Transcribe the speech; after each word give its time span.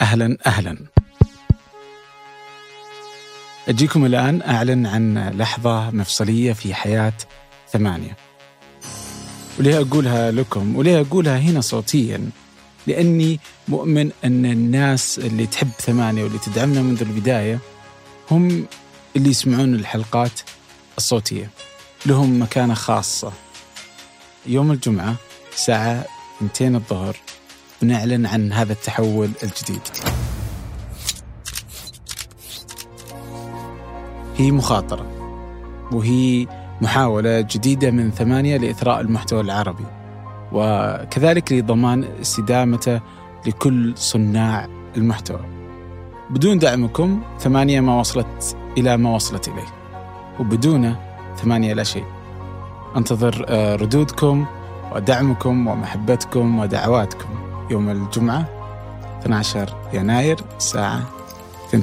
أهلا 0.00 0.36
أهلا. 0.46 0.76
أجيكم 3.68 4.04
الآن 4.06 4.42
أعلن 4.42 4.86
عن 4.86 5.18
لحظة 5.38 5.90
مفصلية 5.90 6.52
في 6.52 6.74
حياة 6.74 7.12
ثمانية. 7.72 8.16
وليه 9.58 9.80
أقولها 9.80 10.30
لكم؟ 10.30 10.76
وليه 10.76 11.00
أقولها 11.00 11.38
هنا 11.38 11.60
صوتيا؟ 11.60 12.30
لأني 12.86 13.40
مؤمن 13.68 14.10
أن 14.24 14.46
الناس 14.46 15.18
اللي 15.18 15.46
تحب 15.46 15.70
ثمانية 15.78 16.24
واللي 16.24 16.38
تدعمنا 16.38 16.82
منذ 16.82 17.02
البداية 17.02 17.58
هم 18.30 18.66
اللي 19.16 19.30
يسمعون 19.30 19.74
الحلقات 19.74 20.40
الصوتية. 20.98 21.50
لهم 22.06 22.42
مكانة 22.42 22.74
خاصة. 22.74 23.32
يوم 24.46 24.70
الجمعة 24.72 25.14
الساعة 25.52 26.04
2 26.42 26.74
الظهر 26.74 27.16
بنعلن 27.82 28.26
عن 28.26 28.52
هذا 28.52 28.72
التحول 28.72 29.30
الجديد. 29.42 29.80
هي 34.36 34.50
مخاطرة 34.50 35.06
وهي 35.92 36.46
محاولة 36.80 37.40
جديدة 37.40 37.90
من 37.90 38.10
ثمانية 38.10 38.56
لإثراء 38.56 39.00
المحتوى 39.00 39.40
العربي 39.40 39.84
وكذلك 40.52 41.52
لضمان 41.52 42.04
استدامته 42.20 43.00
لكل 43.46 43.92
صناع 43.96 44.66
المحتوى. 44.96 45.40
بدون 46.30 46.58
دعمكم 46.58 47.22
ثمانية 47.38 47.80
ما 47.80 48.00
وصلت 48.00 48.56
إلى 48.78 48.96
ما 48.96 49.14
وصلت 49.14 49.48
إليه 49.48 49.68
وبدونه 50.40 51.00
ثمانية 51.36 51.74
لا 51.74 51.84
شيء. 51.84 52.04
أنتظر 52.96 53.44
آه، 53.48 53.76
ردودكم 53.76 54.46
ودعمكم 54.94 55.66
ومحبتكم 55.66 56.58
ودعواتكم. 56.58 57.47
يوم 57.70 57.90
الجمعة 57.90 58.44
12 59.22 59.76
يناير 59.92 60.36
الساعة 60.56 61.02
2 61.68 61.82